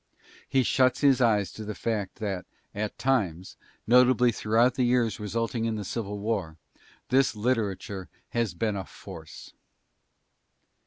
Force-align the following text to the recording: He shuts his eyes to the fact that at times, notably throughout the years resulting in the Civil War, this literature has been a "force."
He 0.49 0.63
shuts 0.63 1.01
his 1.01 1.21
eyes 1.21 1.51
to 1.51 1.63
the 1.63 1.75
fact 1.75 2.15
that 2.15 2.47
at 2.73 2.97
times, 2.97 3.55
notably 3.85 4.31
throughout 4.31 4.73
the 4.73 4.83
years 4.83 5.19
resulting 5.19 5.65
in 5.65 5.75
the 5.75 5.85
Civil 5.85 6.17
War, 6.17 6.57
this 7.09 7.35
literature 7.35 8.09
has 8.29 8.55
been 8.55 8.75
a 8.75 8.83
"force." 8.83 9.53